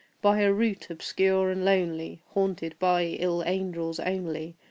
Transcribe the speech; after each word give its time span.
By 0.19 0.39
a 0.41 0.51
route 0.51 0.89
obscure 0.89 1.51
and 1.51 1.63
lonely, 1.63 2.23
Haunted 2.29 2.73
by 2.79 3.03
ill 3.19 3.43
angels 3.45 3.99
only. 3.99 4.55